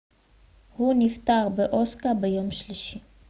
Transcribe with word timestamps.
הוא 0.75 0.93
נפטר 0.97 1.49
באוסקה 1.55 2.09
ביום 2.21 2.51
שלישי 2.51 2.99